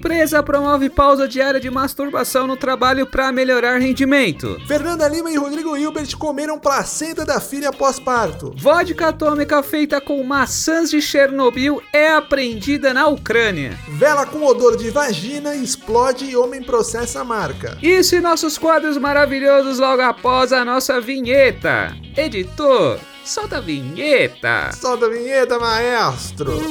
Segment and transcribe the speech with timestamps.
[0.00, 4.58] Empresa promove pausa diária de masturbação no trabalho para melhorar rendimento.
[4.66, 8.54] Fernanda Lima e Rodrigo Hilbert comeram placenta da filha pós-parto.
[8.56, 13.78] Vodka atômica feita com maçãs de Chernobyl é apreendida na Ucrânia.
[13.90, 17.76] Vela com odor de vagina explode e homem processa a marca.
[17.82, 21.94] Isso e nossos quadros maravilhosos logo após a nossa vinheta.
[22.16, 24.70] Editor, solta a vinheta.
[24.72, 26.52] Solta a vinheta, maestro.
[26.52, 26.68] Todo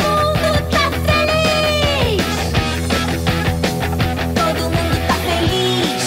[0.00, 2.22] mundo tá feliz.
[4.34, 6.02] Todo mundo tá feliz.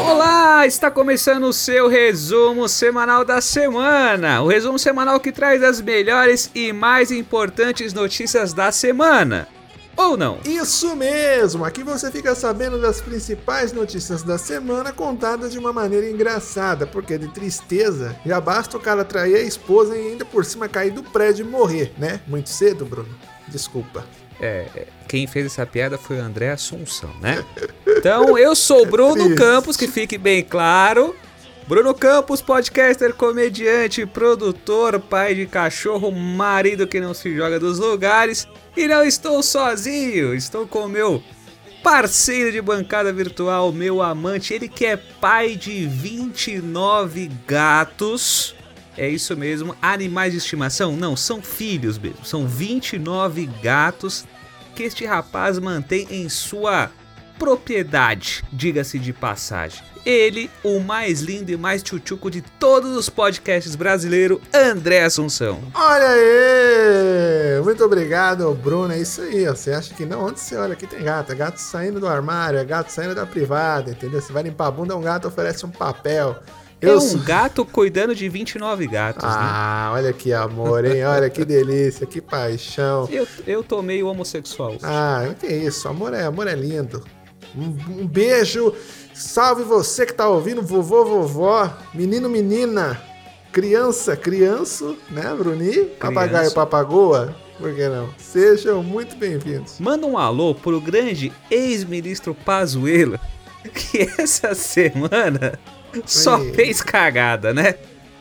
[0.00, 4.42] Olá, está começando o seu resumo semanal da semana.
[4.42, 9.48] O resumo semanal que traz as melhores e mais importantes notícias da semana.
[10.02, 10.38] Ou não?
[10.44, 11.64] Isso mesmo!
[11.64, 17.16] Aqui você fica sabendo das principais notícias da semana contadas de uma maneira engraçada, porque
[17.16, 21.02] de tristeza já basta o cara trair a esposa e ainda por cima cair do
[21.02, 22.20] prédio e morrer, né?
[22.26, 23.14] Muito cedo, Bruno?
[23.48, 24.04] Desculpa.
[24.40, 27.44] É, é, quem fez essa piada foi o André Assunção, né?
[27.86, 29.36] Então, eu sou o Bruno.
[29.36, 31.14] Campos, que fique bem claro.
[31.72, 38.46] Bruno Campos, podcaster, comediante, produtor, pai de cachorro, marido que não se joga dos lugares.
[38.76, 41.22] E não estou sozinho, estou com o meu
[41.82, 48.54] parceiro de bancada virtual, meu amante, ele que é pai de 29 gatos.
[48.94, 50.94] É isso mesmo, animais de estimação?
[50.94, 52.22] Não, são filhos mesmo.
[52.22, 54.26] São 29 gatos
[54.76, 56.90] que este rapaz mantém em sua
[57.42, 59.82] propriedade, diga-se de passagem.
[60.06, 65.60] Ele, o mais lindo e mais tchutchuco de todos os podcasts brasileiros, André Assunção.
[65.74, 67.60] Olha aí!
[67.64, 68.92] Muito obrigado, Bruno.
[68.92, 69.54] É isso aí, ó.
[69.56, 70.26] Você acha que não?
[70.26, 71.32] Onde você olha aqui tem gato?
[71.32, 74.20] É gato saindo do armário, é gato saindo da privada, entendeu?
[74.20, 76.36] Você vai limpar a bunda, um gato oferece um papel.
[76.80, 79.30] É um sou- gato cuidando de 29 gatos, né?
[79.32, 81.04] Ah, olha que amor, hein?
[81.04, 83.08] Olha que delícia, que paixão.
[83.10, 84.76] Eu, eu tô meio homossexual.
[84.82, 87.04] Ah, que isso, amor é, amor é lindo.
[87.56, 88.74] Um, um beijo,
[89.12, 93.00] salve você que tá ouvindo, vovô, vovó, menino, menina,
[93.52, 95.84] criança, criança, né, Bruni?
[96.00, 98.08] Papagaio, papagoa, por que não?
[98.16, 99.78] Sejam muito bem-vindos.
[99.78, 103.18] Manda um alô pro grande ex-ministro Pazuello,
[103.74, 105.58] que essa semana
[106.06, 106.52] só Oi.
[106.54, 107.74] fez cagada, né?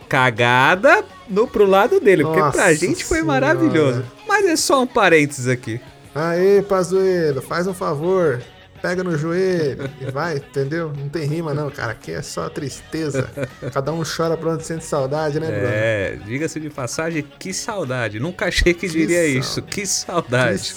[0.10, 3.40] Cagada no pro lado dele, porque pra Nossa gente foi Senhora.
[3.40, 4.04] maravilhoso.
[4.28, 5.80] Mas é só um parênteses aqui.
[6.14, 8.42] Aê, Pazuelo, faz um favor,
[8.82, 10.92] pega no joelho e vai, entendeu?
[10.96, 13.30] Não tem rima não, cara, aqui é só tristeza.
[13.74, 15.68] Cada um chora pra onde sente saudade, né, Bruno?
[15.68, 18.20] É, diga-se de passagem, que saudade.
[18.20, 19.62] Nunca achei que diria sal- isso.
[19.62, 20.74] Que saudade.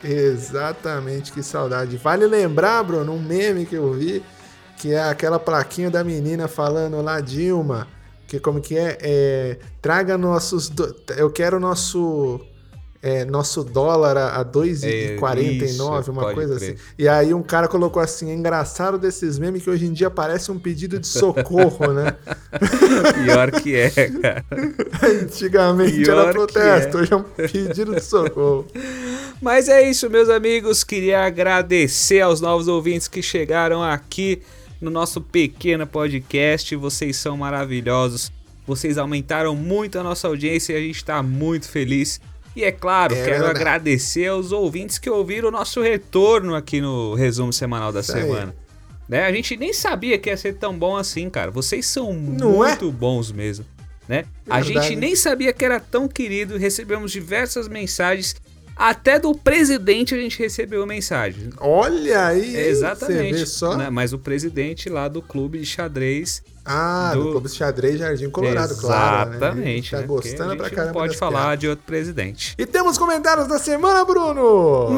[0.00, 1.96] Que- Exatamente, que saudade.
[1.96, 4.22] Vale lembrar, Bruno, um meme que eu vi,
[4.76, 7.88] que é aquela plaquinha da menina falando lá, Dilma,
[8.26, 8.98] que como que é?
[9.00, 10.68] É, traga nossos.
[10.68, 12.40] do- Eu quero nosso.
[13.04, 15.66] É, nosso dólar a, a 2,49,
[16.00, 16.70] isso, uma coisa crer.
[16.70, 16.82] assim.
[16.98, 20.50] E aí um cara colocou assim, é engraçado desses memes que hoje em dia parece
[20.50, 22.16] um pedido de socorro, né?
[23.22, 24.44] Pior que é, cara.
[25.22, 27.00] Antigamente Pior era protesto, é.
[27.02, 28.66] hoje é um pedido de socorro.
[29.38, 30.82] Mas é isso, meus amigos.
[30.82, 34.40] Queria agradecer aos novos ouvintes que chegaram aqui
[34.80, 36.74] no nosso pequeno podcast.
[36.74, 38.32] Vocês são maravilhosos.
[38.66, 42.18] Vocês aumentaram muito a nossa audiência e a gente está muito feliz.
[42.56, 47.14] E é claro, É quero agradecer aos ouvintes que ouviram o nosso retorno aqui no
[47.14, 48.22] resumo semanal da Isso aí.
[48.22, 48.54] semana.
[49.08, 49.24] Né?
[49.24, 51.50] A gente nem sabia que ia ser tão bom assim, cara.
[51.50, 52.68] Vocês são Não é?
[52.68, 53.66] muito bons mesmo.
[54.08, 54.24] Né?
[54.48, 56.56] A gente nem sabia que era tão querido.
[56.56, 58.36] Recebemos diversas mensagens.
[58.76, 61.50] Até do presidente a gente recebeu mensagem.
[61.60, 62.66] Olha aí, hein?
[62.68, 63.46] Exatamente.
[63.46, 63.76] Só?
[63.76, 63.88] né?
[63.90, 66.42] Mas o presidente lá do clube de xadrez.
[66.66, 69.30] Ah, do, do- Clube de Xadrez Jardim Colorado, claro.
[69.30, 69.36] né?
[69.36, 69.90] Exatamente.
[69.90, 70.06] Tá né?
[70.06, 70.92] Porque gostando a pra gente caramba.
[70.94, 71.56] pode falar piada.
[71.58, 72.54] de outro presidente.
[72.56, 74.88] E temos comentários da semana, Bruno!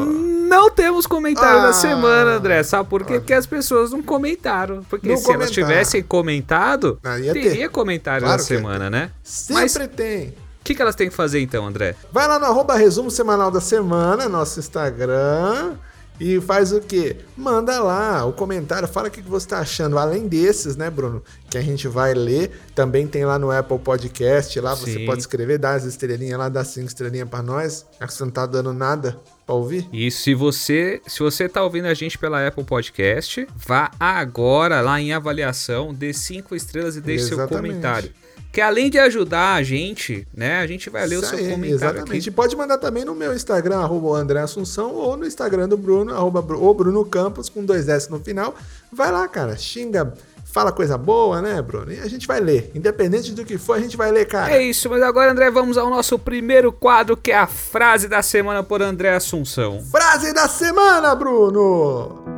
[0.47, 1.63] Não temos comentário Ah.
[1.67, 2.63] da semana, André.
[2.63, 3.15] Sabe por quê?
[3.19, 4.81] Porque as pessoas não comentaram.
[4.89, 5.67] Porque Não se elas comentaram.
[5.67, 7.41] tivessem comentado, Ah, ia ter.
[7.41, 9.11] teria comentário Claro da semana, né?
[9.21, 10.33] Sempre Mas- tem.
[10.67, 11.95] O que, que elas têm que fazer então, André?
[12.11, 15.75] Vai lá no arroba resumo semanal da semana, nosso Instagram.
[16.19, 17.15] E faz o quê?
[17.37, 19.97] Manda lá o comentário, fala o que você tá achando.
[19.97, 21.23] Além desses, né, Bruno?
[21.49, 22.51] Que a gente vai ler.
[22.75, 24.59] Também tem lá no Apple Podcast.
[24.59, 25.05] Lá você Sim.
[25.05, 27.85] pode escrever, dar as estrelinhas lá, dar cinco estrelinhas pra nós.
[27.97, 29.87] Já que você não tá dando nada pra ouvir.
[29.93, 34.99] E se você, se você tá ouvindo a gente pela Apple Podcast, vá agora lá
[34.99, 37.69] em avaliação, dê cinco estrelas e deixe seu Exatamente.
[37.69, 38.11] comentário.
[38.51, 41.51] Que além de ajudar a gente, né, a gente vai ler o Isso seu aí,
[41.51, 42.29] comentário Exatamente.
[42.29, 42.31] aqui.
[42.31, 46.13] Pode mandar também no meu Instagram, arroba o André Assunção, ou no Instagram do Bruno,
[46.13, 48.55] arroba o Bruno Campos, com dois S no final.
[48.91, 50.13] Vai lá, cara, xinga,
[50.45, 51.91] fala coisa boa, né, Bruno?
[51.91, 52.71] E a gente vai ler.
[52.73, 54.51] Independente do que for, a gente vai ler, cara.
[54.51, 58.21] É isso, mas agora, André, vamos ao nosso primeiro quadro, que é a frase da
[58.23, 59.83] semana por André Assunção.
[59.91, 62.36] Frase da semana, Bruno!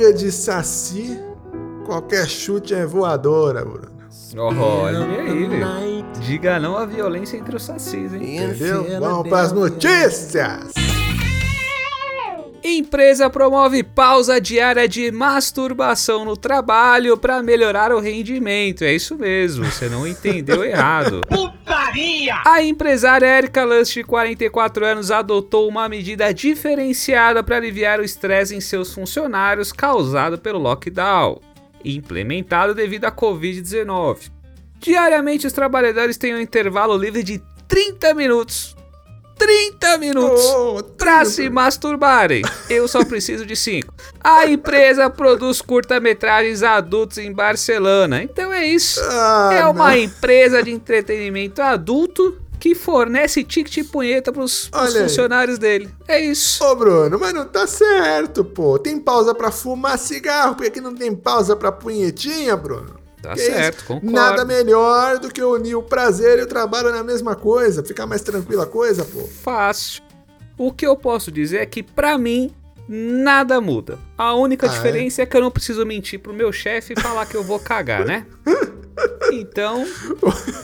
[0.00, 1.20] Briga de saci,
[1.84, 3.90] qualquer chute é voadora, Bruno.
[4.58, 6.06] Olha aí, velho.
[6.22, 8.38] Diga não à violência entre os sacis, hein?
[8.38, 8.98] Entendeu?
[8.98, 10.89] Vamos para as notícias!
[12.62, 18.84] Empresa promove pausa diária de masturbação no trabalho para melhorar o rendimento.
[18.84, 21.22] É isso mesmo, você não entendeu errado.
[22.44, 28.54] A empresária Erika Lust, de 44 anos, adotou uma medida diferenciada para aliviar o estresse
[28.54, 31.40] em seus funcionários causado pelo lockdown,
[31.84, 34.30] implementado devido à Covid-19.
[34.78, 38.76] Diariamente, os trabalhadores têm um intervalo livre de 30 minutos.
[39.40, 40.44] 30 minutos!
[40.54, 41.30] Oh, Pra 30.
[41.30, 42.42] se masturbarem.
[42.68, 43.92] Eu só preciso de 5.
[44.22, 48.22] A empresa produz curta-metragens adultos em Barcelona.
[48.22, 49.00] Então é isso.
[49.02, 49.96] Ah, é uma não.
[49.96, 55.08] empresa de entretenimento adulto que fornece ticket e punheta pros, pros Olha aí.
[55.08, 55.88] funcionários dele.
[56.06, 56.62] É isso.
[56.62, 58.78] Ô, Bruno, mas não tá certo, pô.
[58.78, 62.99] Tem pausa pra fumar cigarro, por que que não tem pausa pra punhetinha, Bruno?
[63.22, 63.86] Tá Que certo, isso?
[63.86, 64.12] concordo.
[64.12, 67.82] Nada melhor do que unir o prazer e o trabalho na mesma coisa.
[67.84, 69.20] Ficar mais tranquila a coisa, pô.
[69.42, 70.02] Fácil.
[70.56, 72.54] O que eu posso dizer é que pra mim
[72.88, 73.98] nada muda.
[74.16, 74.72] A única Ah, é?
[74.72, 75.26] diferença é?
[75.26, 78.26] que eu não preciso mentir pro meu chefe e falar que eu vou cagar, né?
[79.32, 79.86] Então,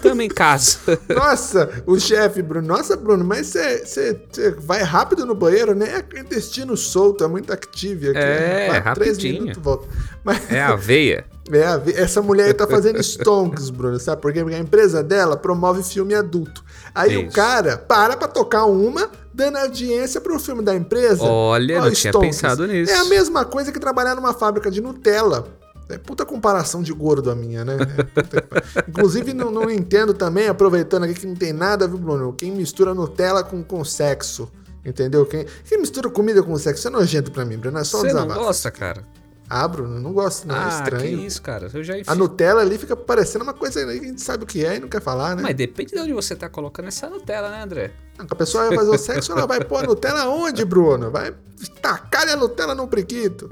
[0.03, 0.79] tamo em casa.
[1.09, 2.67] Nossa, o chefe, Bruno.
[2.69, 4.21] Nossa, Bruno, mas você
[4.59, 6.05] vai rápido no banheiro, né?
[6.15, 8.19] É intestino solto, é muito active aqui.
[8.19, 9.41] É, Vai, Três rapidinho.
[9.43, 9.89] minutos, volta.
[10.25, 11.25] Mas É a veia.
[11.53, 14.41] é, essa mulher aí tá fazendo stonks, Bruno, sabe por quê?
[14.41, 16.65] Porque a empresa dela promove filme adulto.
[16.95, 17.35] Aí o Isso.
[17.35, 21.23] cara para pra tocar uma, dando audiência pro filme da empresa.
[21.25, 22.29] Olha, não tinha stonks.
[22.29, 22.91] pensado nisso.
[22.93, 25.47] É a mesma coisa que trabalhar numa fábrica de Nutella.
[25.89, 27.77] É puta comparação de gordo a minha, né?
[27.77, 28.85] É.
[28.91, 32.33] Inclusive, não, não entendo também, aproveitando aqui que não tem nada, viu, Bruno?
[32.33, 34.51] Quem mistura Nutella com, com sexo.
[34.85, 35.25] Entendeu?
[35.27, 37.79] Quem, quem mistura comida com sexo é nojento pra mim, Bruno.
[37.79, 38.41] É só um Você não desabafo.
[38.41, 39.03] gosta, cara?
[39.49, 40.57] Ah, Bruno, não gosto, não.
[40.57, 41.19] é ah, estranho.
[41.19, 41.71] que isso, cara.
[41.73, 41.95] Eu já.
[42.07, 44.77] A Nutella ali fica parecendo uma coisa aí que a gente sabe o que é
[44.77, 45.43] e não quer falar, né?
[45.43, 47.93] Mas depende de onde você tá colocando essa Nutella, né, André?
[48.19, 51.11] A pessoa vai fazer o sexo, ela vai pôr a Nutella onde, Bruno?
[51.11, 51.35] Vai
[51.81, 53.49] tacar a Nutella no priquito.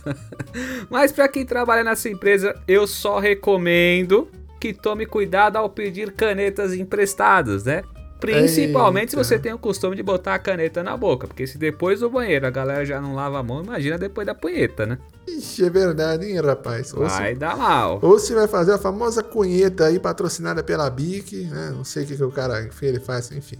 [0.90, 4.28] Mas pra quem trabalha nessa empresa, eu só recomendo
[4.60, 7.82] que tome cuidado ao pedir canetas emprestadas, né?
[8.20, 9.24] Principalmente se Eita.
[9.24, 12.46] você tem o costume de botar a caneta na boca, porque se depois do banheiro
[12.46, 14.98] a galera já não lava a mão, imagina depois da punheta, né?
[15.28, 16.94] Ixi, é verdade, hein, rapaz?
[16.94, 17.98] Ou se, Vai dar mal.
[18.00, 21.72] ou se vai fazer a famosa cunheta aí, patrocinada pela Bic, né?
[21.76, 23.58] Não sei o que, que o cara enfim, ele faz, enfim.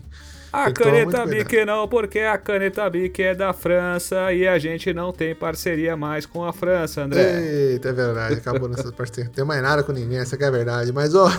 [0.56, 5.12] A caneta Bic não, porque a caneta Bic é da França e a gente não
[5.12, 7.42] tem parceria mais com a França, André.
[7.72, 9.26] Eita, é verdade, acabou nessa parceria.
[9.26, 10.92] Não tem mais nada com ninguém, essa que é a verdade.
[10.94, 11.30] Mas, ó,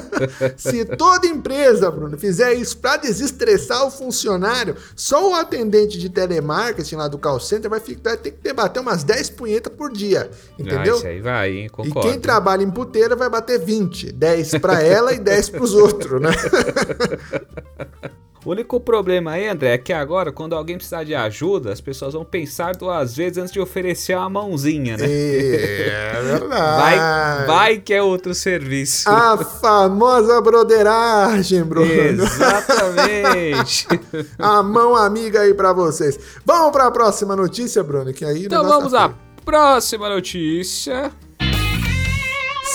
[0.56, 6.96] se toda empresa, Bruno, fizer isso pra desestressar o funcionário, só o atendente de telemarketing
[6.96, 10.30] lá do call center vai, ficar, vai ter que debater umas 10 punhetas por dia,
[10.58, 10.94] entendeu?
[10.94, 11.66] Ah, isso aí vai, hein?
[11.66, 12.08] E Concordo.
[12.08, 14.10] quem trabalha em puteira vai bater 20.
[14.10, 16.30] 10 pra ela e 10 pros outros, né?
[18.44, 22.12] O único problema aí, André, é que agora, quando alguém precisar de ajuda, as pessoas
[22.12, 25.06] vão pensar duas vezes antes de oferecer uma mãozinha, né?
[25.08, 26.98] É verdade.
[26.98, 29.08] Vai, vai que é outro serviço.
[29.08, 31.86] A famosa broderagem, Bruno.
[31.88, 33.88] Exatamente.
[34.38, 36.20] A mão amiga aí pra vocês.
[36.44, 39.10] Vamos pra próxima notícia, Bruno, que aí então vamos à
[39.42, 41.10] próxima notícia.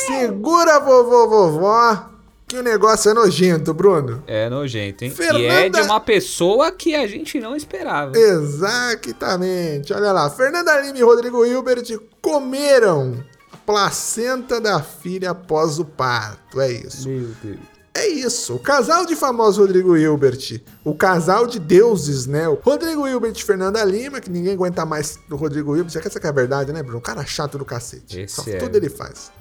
[0.07, 2.09] Segura vovô vovó,
[2.49, 4.23] que o negócio é nojento, Bruno.
[4.25, 5.11] É nojento, hein?
[5.11, 8.17] E é Fernanda- de uma pessoa que a gente não esperava.
[8.17, 9.93] Exatamente.
[9.93, 11.83] Olha lá, Fernanda Lima e Rodrigo Hilbert
[12.21, 16.59] comeram a placenta da filha após o parto.
[16.59, 17.07] É isso.
[17.07, 17.59] Meu Deus.
[17.93, 22.47] É isso, o casal de famosos Rodrigo Hilbert, o casal de deuses, né?
[22.47, 26.07] O Rodrigo Hilbert e Fernanda Lima, que ninguém aguenta mais do Rodrigo Hilbert, já que
[26.07, 26.99] essa que é a verdade, né, Bruno?
[26.99, 28.21] Um cara chato do cacete.
[28.21, 28.57] Esse Só é.
[28.57, 29.31] tudo ele faz.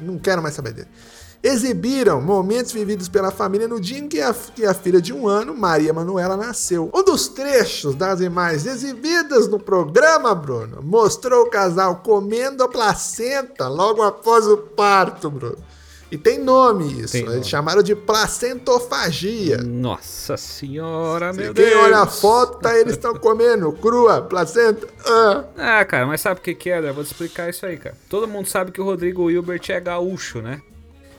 [0.00, 0.88] Não quero mais saber dele.
[1.42, 5.28] Exibiram momentos vividos pela família no dia em que a, que a filha de um
[5.28, 6.90] ano, Maria Manuela, nasceu.
[6.92, 13.68] Um dos trechos das imagens exibidas no programa, Bruno, mostrou o casal comendo a placenta
[13.68, 15.58] logo após o parto, Bruno.
[16.10, 17.12] E tem nome isso.
[17.12, 17.44] Tem Eles nome.
[17.44, 19.58] chamaram de placentofagia.
[19.58, 21.82] Nossa senhora, Se meu quem Deus.
[21.82, 24.86] olha a foto, tá, eles estão comendo crua, placenta.
[25.04, 25.44] Ah.
[25.56, 26.78] Ah, cara, mas sabe o que que é?
[26.78, 27.96] Eu vou te explicar isso aí, cara.
[28.08, 30.62] Todo mundo sabe que o Rodrigo Hilbert é gaúcho, né?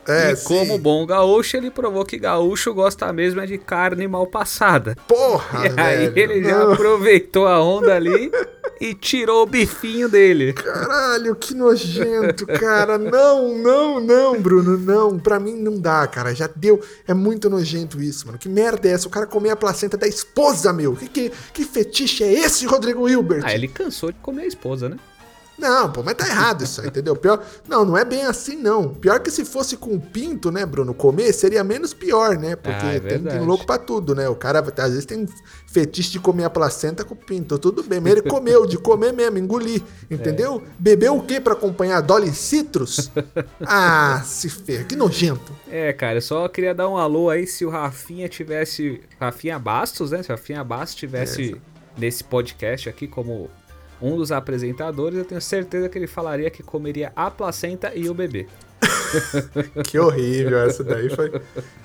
[0.07, 0.45] É, e sim.
[0.47, 4.95] como bom gaúcho, ele provou que gaúcho gosta mesmo é de carne mal passada.
[5.07, 6.31] Porra, E aí velho.
[6.33, 6.73] ele já Não.
[6.73, 8.31] aproveitou a onda ali
[8.79, 10.53] e tirou o bifinho dele.
[10.53, 12.97] Caralho, que nojento, cara.
[12.97, 15.19] Não, não, não, Bruno, não.
[15.19, 16.33] Pra mim não dá, cara.
[16.33, 16.79] Já deu.
[17.07, 18.37] É muito nojento isso, mano.
[18.37, 19.07] Que merda é essa?
[19.07, 20.95] O cara comer a placenta da esposa, meu.
[20.95, 23.43] Que, que, que fetiche é esse, Rodrigo Hilbert?
[23.45, 24.97] Ah, ele cansou de comer a esposa, né?
[25.57, 27.15] Não, pô, mas tá errado isso entendeu?
[27.15, 28.93] Pior, não, não é bem assim, não.
[28.93, 32.55] Pior que se fosse com pinto, né, Bruno, comer, seria menos pior, né?
[32.55, 34.27] Porque Ah, é tem, tem louco pra tudo, né?
[34.29, 35.25] O cara, às vezes, tem
[35.67, 37.99] fetiche de comer a placenta com pinto, tudo bem.
[37.99, 40.63] Mas ele comeu, de comer mesmo, engolir, entendeu?
[40.79, 42.01] Bebeu o quê pra acompanhar?
[42.01, 43.11] Dolly Citrus?
[43.61, 45.51] Ah, se ferra, que nojento.
[45.69, 49.01] É, cara, eu só queria dar um alô aí se o Rafinha tivesse.
[49.19, 50.23] Rafinha Bastos, né?
[50.23, 51.55] Se o Rafinha Bastos tivesse
[51.97, 53.49] nesse podcast aqui como
[54.01, 58.13] um dos apresentadores, eu tenho certeza que ele falaria que comeria a placenta e o
[58.13, 58.47] bebê.
[59.85, 61.31] Que horrível, essa daí foi...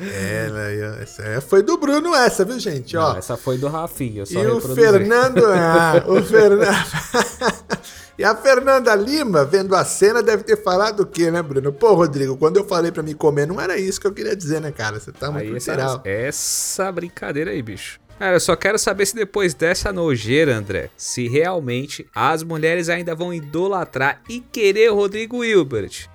[0.01, 2.97] É, essa foi do Bruno essa, viu, gente?
[2.97, 4.61] Ó, Não, essa foi do Rafinha, E o.
[4.61, 5.43] Fernando.
[5.55, 6.67] Ah, o Fernando.
[8.19, 11.73] e a Fernanda Lima, vendo a cena, deve ter falado o quê, né, Bruno?
[11.73, 14.61] Pô, Rodrigo, quando eu falei pra me comer, não era isso que eu queria dizer,
[14.61, 14.99] né, cara?
[14.99, 16.01] Você tá muito Aí, essa, literal.
[16.05, 18.01] essa brincadeira aí, bicho.
[18.19, 23.15] Cara, eu só quero saber se depois dessa nojeira, André, se realmente as mulheres ainda
[23.17, 26.09] vão idolatrar e querer o Rodrigo Hilbert.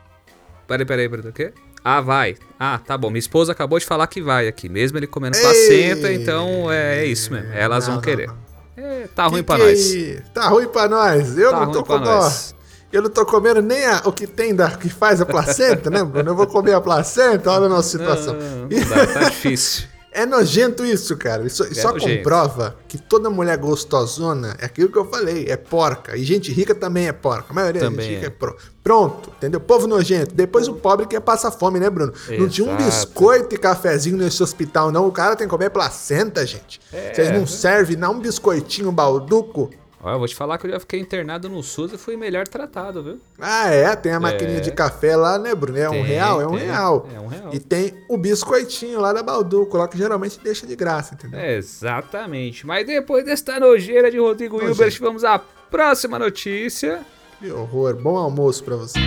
[0.68, 1.54] Peraí, peraí, peraí, o quê?
[1.84, 2.36] Ah, vai.
[2.60, 3.10] Ah, tá bom.
[3.10, 4.68] Minha esposa acabou de falar que vai aqui.
[4.70, 7.51] Mesmo ele comendo placenta, então é, é isso mesmo.
[7.54, 8.30] Elas Não, vão querer.
[8.75, 10.24] É, tá ruim Que pra que é nós.
[10.34, 11.38] Tá ruim pra nós.
[11.38, 12.56] Eu Tá não tô com nós.
[12.92, 16.04] Eu não tô comendo nem a- o que tem da, que faz a placenta, né,
[16.04, 16.32] Bruno?
[16.32, 18.34] Eu vou comer a placenta, olha a nossa situação.
[18.34, 19.88] Não, não dá, tá difícil.
[20.18, 21.46] É nojento isso, cara.
[21.46, 22.18] Isso só É nojento.
[22.18, 26.18] comprova que toda mulher gostosona é aquilo que eu falei, é porca.
[26.18, 27.46] E gente rica também é porca.
[27.52, 28.28] A maioria da Também gente rica é.
[28.28, 28.58] é pro...
[28.84, 29.60] Pronto, entendeu?
[29.60, 30.34] Povo nojento.
[30.34, 32.14] Depois o pobre quer passar fome, né, Bruno?
[32.40, 32.84] Não tinha um Exato.
[32.86, 35.08] biscoito e cafezinho nesse hospital, não.
[35.08, 36.80] O cara tem que comer placenta, gente.
[36.92, 37.14] É.
[37.14, 39.70] Vocês não servem, não um biscoitinho balduco?
[40.01, 42.48] Ó, eu vou te falar que eu já fiquei internado no SUS e fui melhor
[42.48, 43.20] tratado, viu?
[43.39, 43.96] Ah, é?
[43.96, 45.77] Tem a maquininha de café lá, né, Bruno?
[45.77, 46.42] É um Tem, real?
[46.42, 46.66] É um tem.
[46.68, 47.10] real.
[47.16, 47.50] É um real.
[47.54, 51.39] E tem o biscoitinho lá da Balduco, lá que geralmente deixa de graça, entendeu?
[51.39, 52.66] É, Exatamente.
[52.66, 54.62] Mas depois desta nojeira de Rodrigo.
[54.62, 57.01] Hilbert, vamos à próxima notícia.
[57.39, 57.96] Que horror.
[57.96, 59.00] Bom almoço pra você.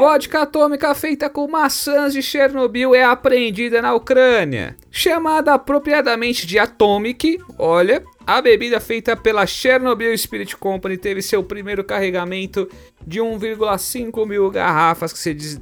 [0.00, 4.74] Vodka atômica feita com maçãs de Chernobyl é apreendida na Ucrânia.
[4.90, 11.84] Chamada apropriadamente de Atomic, olha, a bebida feita pela Chernobyl Spirit Company teve seu primeiro
[11.84, 12.66] carregamento
[13.06, 15.60] de 1,5 mil garrafas que se,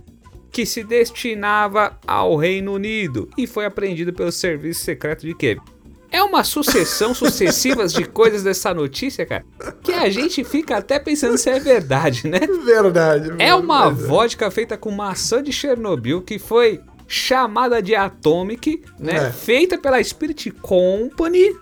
[0.52, 5.60] que se destinava ao Reino Unido e foi apreendido pelo Serviço Secreto de Kiev.
[6.10, 9.44] É uma sucessão sucessivas de coisas dessa notícia, cara,
[9.82, 12.40] que a gente fica até pensando se é verdade, né?
[12.64, 13.32] Verdade.
[13.38, 14.08] É uma verdade.
[14.08, 19.28] vodka feita com maçã de Chernobyl que foi chamada de Atomic, né?
[19.28, 19.32] É.
[19.32, 21.54] Feita pela Spirit Company.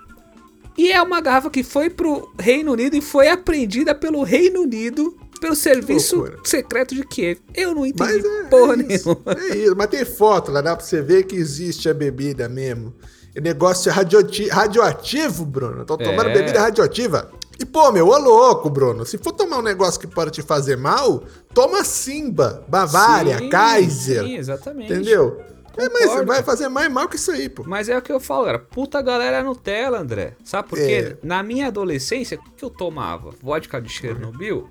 [0.77, 5.17] E é uma garrafa que foi pro Reino Unido e foi apreendida pelo Reino Unido
[5.41, 6.25] pelo Serviço.
[6.43, 7.39] Secreto de Kiev.
[7.53, 9.41] Eu não entendi Mas é, porra é isso, nenhuma.
[9.41, 9.75] é isso.
[9.75, 12.93] Mas tem foto lá, dá pra você ver que existe a bebida mesmo.
[13.41, 15.85] Negócio radioti- radioativo, Bruno.
[15.85, 16.33] Tô tomando É.
[16.33, 17.29] bebida radioativa.
[17.59, 19.05] E, pô, meu, ô louco, Bruno.
[19.05, 24.23] Se for tomar um negócio que pode te fazer mal, toma Simba, Bavária, Sim, Kaiser.
[24.23, 24.93] Sim, exatamente.
[24.93, 25.41] Entendeu?
[25.79, 27.63] É, mas vai fazer mais mal que isso aí, pô.
[27.67, 28.57] Mas é o que eu falo, cara.
[28.59, 30.33] Puta galera Nutella, André.
[30.43, 31.15] Sabe por quê?
[31.21, 31.25] É.
[31.27, 33.29] Na minha adolescência, o que eu tomava?
[33.43, 34.67] Vodka de Chernobyl?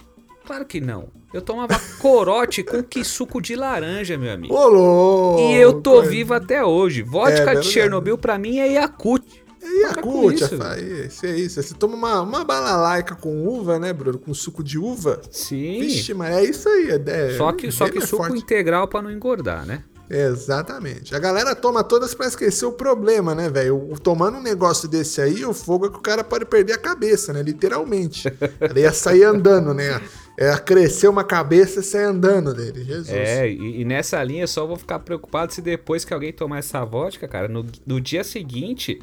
[0.47, 1.09] Claro que não.
[1.35, 4.55] Eu tomava corote com que suco de laranja, meu amigo.
[4.55, 5.41] Ô, louco.
[5.41, 7.03] E eu tô vivo até hoje.
[7.03, 7.61] É Vodka verdade.
[7.63, 9.45] de Chernobyl pra mim é Yakut.
[9.85, 11.27] A Para com cut, isso.
[11.27, 11.61] é isso.
[11.61, 14.17] Você toma uma, uma balalaica com uva, né, Bruno?
[14.17, 15.21] Com suco de uva.
[15.29, 15.81] Sim.
[15.81, 16.91] Vixe, mas é isso aí.
[17.07, 18.39] É, só que, só que suco forte.
[18.39, 19.83] integral pra não engordar, né?
[20.09, 21.15] Exatamente.
[21.17, 23.93] A galera toma todas pra esquecer o problema, né, velho?
[24.03, 27.33] Tomando um negócio desse aí, o fogo é que o cara pode perder a cabeça,
[27.33, 27.43] né?
[27.43, 28.33] Literalmente.
[28.61, 30.01] Ele ia sair andando, né?
[30.39, 32.85] É crescer uma cabeça e sair andando dele.
[32.85, 33.09] Jesus.
[33.09, 36.59] É, e, e nessa linha eu só vou ficar preocupado se depois que alguém tomar
[36.59, 39.01] essa vodka, cara, no, no dia seguinte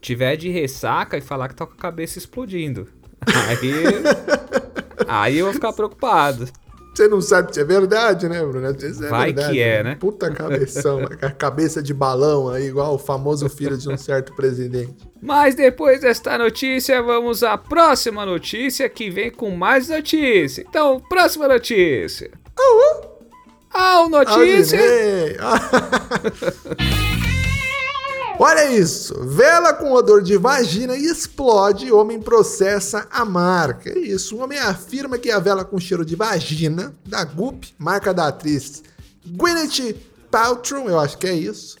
[0.00, 2.88] tiver de ressaca e falar que tá com a cabeça explodindo.
[3.48, 3.72] Aí.
[5.08, 6.48] aí eu vou ficar preocupado.
[6.96, 8.66] Você não sabe se é verdade, né, Bruno?
[8.66, 9.96] Às vezes é Vai verdade, que é, né?
[10.00, 14.96] Puta cabeção, a cabeça de balão aí, igual o famoso filho de um certo presidente.
[15.20, 20.64] Mas depois desta notícia, vamos à próxima notícia que vem com mais notícia.
[20.66, 22.30] Então, próxima notícia.
[23.70, 24.80] Ao notícia.
[24.80, 25.36] Aldinei.
[28.38, 29.14] Olha isso!
[29.24, 31.90] Vela com odor de vagina e explode.
[31.90, 33.90] Homem processa a marca.
[33.90, 34.36] É isso.
[34.36, 38.82] O homem afirma que a vela com cheiro de vagina, da Goop, marca da atriz
[39.26, 39.96] Gwyneth
[40.30, 41.78] Paltrow, eu acho que é isso,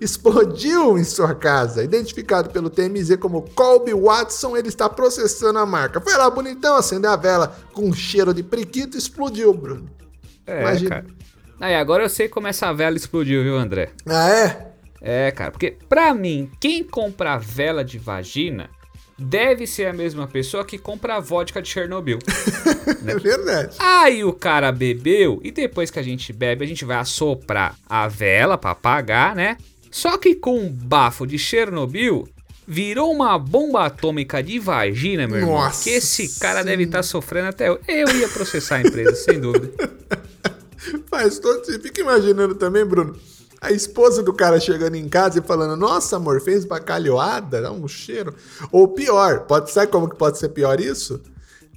[0.00, 1.82] explodiu em sua casa.
[1.82, 6.00] Identificado pelo TMZ como Colby Watson, ele está processando a marca.
[6.00, 9.90] Foi lá bonitão acender a vela com cheiro de priquito e explodiu, Bruno.
[10.46, 10.90] É, Imagina.
[10.90, 11.06] cara.
[11.58, 13.90] Aí, agora eu sei como essa vela explodiu, viu, André?
[14.06, 14.75] Ah, é?
[15.08, 18.68] É, cara, porque pra mim, quem compra vela de vagina
[19.16, 22.18] deve ser a mesma pessoa que compra a vodka de Chernobyl.
[23.06, 23.76] É verdade.
[23.78, 28.08] Aí o cara bebeu e depois que a gente bebe, a gente vai assoprar a
[28.08, 29.56] vela pra apagar, né?
[29.92, 32.28] Só que com um bafo de Chernobyl,
[32.66, 35.54] virou uma bomba atômica de vagina, meu irmão.
[35.54, 37.80] Nossa Que esse cara deve estar sofrendo até hoje.
[37.86, 39.70] Eu ia processar a empresa, sem dúvida.
[41.08, 43.16] Faz todo Você fica imaginando também, Bruno,
[43.60, 47.88] a esposa do cara chegando em casa e falando: Nossa, amor, fez bacalhoada, dá um
[47.88, 48.34] cheiro.
[48.70, 51.20] Ou pior, pode sabe como que pode ser pior isso?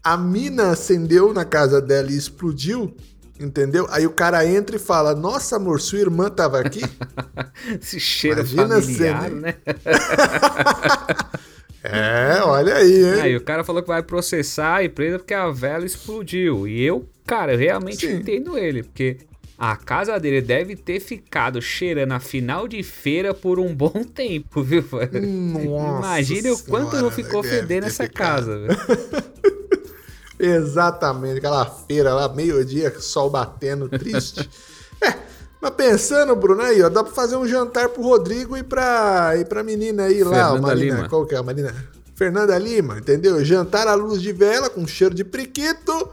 [0.04, 2.94] A mina acendeu na casa dela e explodiu,
[3.40, 3.88] entendeu?
[3.90, 6.82] Aí o cara entra e fala: Nossa, amor, sua irmã tava aqui?
[7.82, 9.56] Esse cheiro Imagina familiar, né?
[11.84, 13.22] é, olha aí, hein?
[13.22, 16.68] Aí o cara falou que vai processar a empresa porque a vela explodiu.
[16.68, 18.18] E eu, cara, eu realmente Sim.
[18.18, 19.18] entendo ele, porque
[19.60, 24.64] a casa dele deve ter ficado cheirando a final de feira por um bom tempo,
[24.64, 24.82] viu?
[24.82, 25.22] velho?
[25.28, 28.46] Nossa Imagine o quanto não ficou fedendo essa ficado.
[28.46, 28.80] casa, velho.
[30.40, 34.50] Exatamente, aquela feira lá, meio-dia, sol batendo, triste.
[35.04, 35.14] é,
[35.62, 39.44] mas pensando, Bruno, aí, ó, dá pra fazer um jantar pro Rodrigo e pra, e
[39.44, 41.10] pra menina aí lá, Fernanda a Marina, Lima.
[41.10, 41.76] qual que é a Marina?
[42.16, 43.44] Fernanda Lima, entendeu?
[43.44, 46.10] Jantar à luz de vela com cheiro de priquito,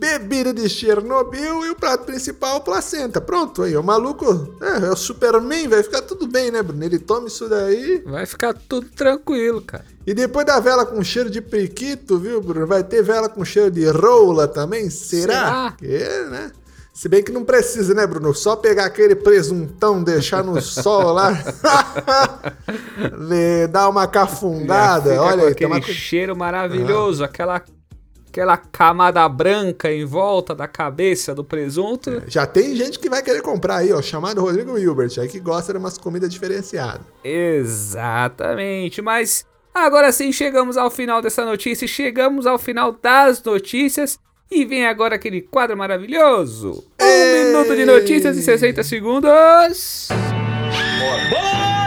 [0.00, 3.20] bebida de Chernobyl e o prato principal, placenta.
[3.20, 6.82] Pronto, aí, o maluco, é, é o Superman, vai ficar tudo bem, né, Bruno?
[6.82, 9.84] Ele toma isso daí, Vai ficar tudo tranquilo, cara.
[10.06, 12.66] e depois da vela com cheiro de priquito, viu, Bruno?
[12.66, 14.88] Vai ter vela com cheiro de rola também?
[14.88, 15.34] Será?
[15.34, 15.72] Será?
[15.78, 16.50] Que, né?
[16.94, 18.34] Se bem que não precisa, né, Bruno?
[18.34, 21.32] Só pegar aquele presuntão, deixar no sol lá,
[23.70, 24.06] dar uma
[25.10, 25.94] fica Olha com aí, aquele toma...
[25.94, 27.62] cheiro maravilhoso, aquela,
[28.30, 32.22] aquela camada branca em volta da cabeça do presunto.
[32.28, 35.72] já tem gente que vai querer comprar aí, ó, chamado Rodrigo Hilbert, aí que gosta
[35.72, 37.02] de umas comidas diferenciadas.
[37.24, 44.16] Exatamente, mas agora sim chegamos ao final dessa notícia, chegamos ao final das notícias
[44.48, 46.84] e vem agora aquele quadro maravilhoso.
[47.00, 47.44] Um Ei!
[47.46, 50.08] minuto de notícias em 60 segundos.
[51.30, 51.79] Bora!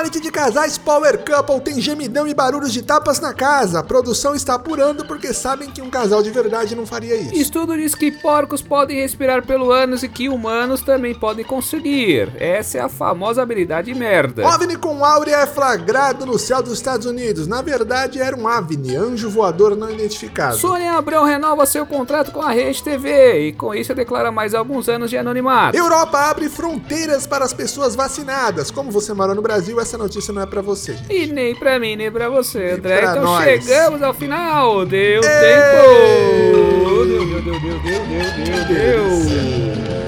[0.00, 3.80] Reality de casais Power Couple tem gemidão e barulhos de tapas na casa.
[3.80, 7.34] A produção está apurando porque sabem que um casal de verdade não faria isso.
[7.34, 12.32] Estudo diz que porcos podem respirar pelo ânus e que humanos também podem conseguir.
[12.36, 14.48] Essa é a famosa habilidade merda.
[14.48, 17.46] OVNI com áurea é flagrado no céu dos Estados Unidos.
[17.46, 20.56] Na verdade, era um AVNI, anjo voador não identificado.
[20.56, 24.88] Sônia Abrão renova seu contrato com a Rede TV e com isso declara mais alguns
[24.88, 25.76] anos de anonimato.
[25.76, 28.70] Europa abre fronteiras para as pessoas vacinadas.
[28.70, 31.12] Como você mora no Brasil, essa notícia não é pra você, gente.
[31.12, 32.98] E nem pra mim, nem pra você, André.
[33.00, 33.44] Então nós.
[33.44, 34.84] chegamos ao final.
[34.86, 35.30] Deu Ei!
[35.40, 36.70] tempo.
[37.06, 38.00] Deu, deu, deu, deu, deu,
[38.44, 39.94] deu, deu.
[39.94, 39.99] Eu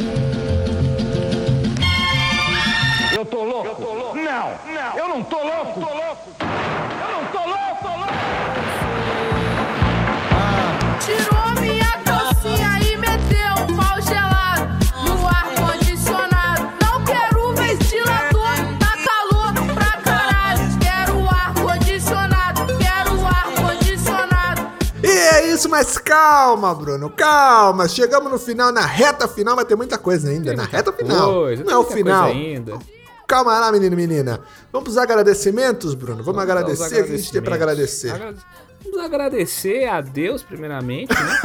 [25.53, 27.89] isso, mas calma, Bruno, calma.
[27.89, 30.55] Chegamos no final, na reta final, mas tem muita coisa ainda.
[30.55, 31.33] na reta final.
[31.33, 32.27] Coisa, não é o final.
[32.31, 32.79] ainda.
[33.27, 34.41] Calma lá, menino e menina.
[34.73, 36.23] Vamos pros agradecimentos, Bruno?
[36.23, 37.01] Vamos, Vamos agradecer.
[37.01, 38.11] O que a gente tem pra agradecer?
[38.11, 38.39] Agrade-
[38.85, 41.39] Vamos agradecer a Deus, primeiramente, né?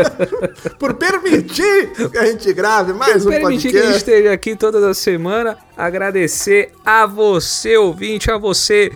[0.78, 3.96] Por permitir que a gente grave mais um permitir que a gente podcast.
[4.10, 5.56] esteja aqui todas as semanas.
[5.76, 8.92] Agradecer a você, ouvinte, a você,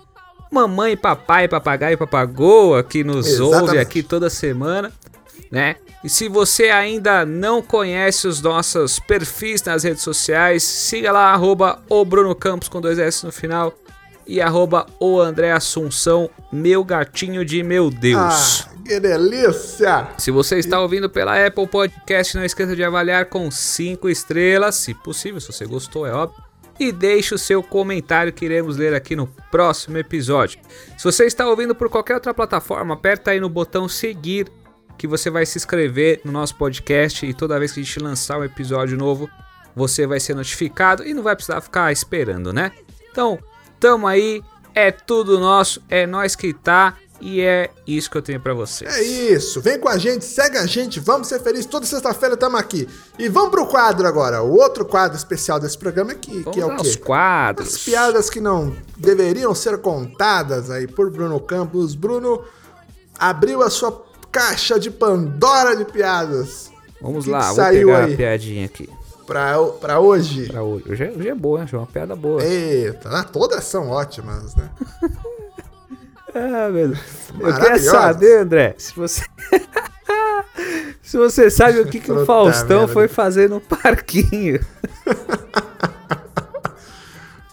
[0.51, 3.63] mamãe, papai, papagaio, papagoa, que nos Exatamente.
[3.63, 4.93] ouve aqui toda semana,
[5.51, 5.77] né?
[6.03, 11.83] E se você ainda não conhece os nossos perfis nas redes sociais, siga lá, arroba
[11.89, 13.75] o Bruno Campos com dois S no final
[14.27, 18.67] e arroba o André Assunção, meu gatinho de meu Deus.
[18.67, 20.09] Ah, que delícia!
[20.17, 24.95] Se você está ouvindo pela Apple Podcast, não esqueça de avaliar com 5 estrelas, se
[24.95, 26.50] possível, se você gostou, é óbvio.
[26.81, 30.59] E deixe o seu comentário que iremos ler aqui no próximo episódio.
[30.97, 34.51] Se você está ouvindo por qualquer outra plataforma, aperta aí no botão seguir
[34.97, 38.39] que você vai se inscrever no nosso podcast e toda vez que a gente lançar
[38.39, 39.29] um episódio novo,
[39.77, 42.73] você vai ser notificado e não vai precisar ficar esperando, né?
[43.11, 43.39] Então,
[43.79, 44.43] tamo aí,
[44.75, 48.93] é tudo nosso, é nós que tá e é isso que eu tenho pra vocês.
[48.97, 51.67] É isso, vem com a gente, segue a gente, vamos ser felizes.
[51.67, 52.89] Toda sexta-feira estamos aqui.
[53.19, 54.43] E vamos pro quadro agora.
[54.43, 56.97] O outro quadro especial desse programa aqui, Vamos que é o quê?
[56.99, 57.75] quadros.
[57.75, 61.95] As piadas que não deveriam ser contadas aí por Bruno Campos.
[61.95, 62.43] Bruno
[63.19, 64.03] abriu a sua
[64.33, 66.71] caixa de Pandora de piadas.
[67.03, 68.15] Vamos que lá, que vou saiu pegar aí?
[68.15, 68.89] a piadinha aqui
[69.27, 70.47] Pra, pra hoje.
[70.49, 70.85] pra hoje.
[70.91, 71.83] Hoje é, hoje é boa, hein, João?
[71.85, 72.43] Uma piada boa.
[72.45, 74.71] Eita, todas são ótimas, né?
[76.35, 77.01] Ah, meu Deus.
[77.39, 79.25] Eu quero saber, André, se você.
[81.03, 84.61] se você sabe o que, que o Faustão foi fazer no parquinho.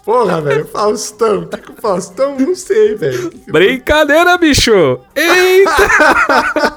[0.06, 1.42] Porra, velho, Faustão.
[1.42, 2.40] O que, que o Faustão?
[2.40, 3.30] Não sei, velho.
[3.48, 5.02] Brincadeira, bicho!
[5.13, 6.77] Eita!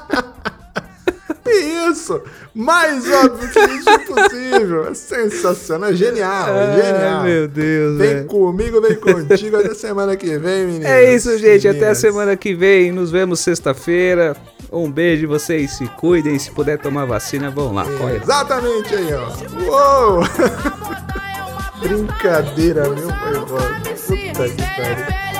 [2.01, 2.21] Isso!
[2.55, 4.87] Mais óbvio que isso é possível.
[4.87, 7.23] É sensacional, é genial, é genial.
[7.23, 8.25] Meu Deus, Vem velho.
[8.25, 10.87] comigo, vem contigo até semana que vem, menino.
[10.87, 11.67] É isso, gente.
[11.67, 12.91] Até a semana que vem.
[12.91, 14.35] Nos vemos sexta-feira.
[14.71, 16.39] Um beijo, vocês se cuidem.
[16.39, 17.85] Se puder tomar vacina, vão lá.
[18.21, 20.17] Exatamente aí, ó.
[20.17, 20.23] Uou!
[21.81, 23.41] Brincadeira, meu, embora.
[23.41, 25.30] Puta que pariu.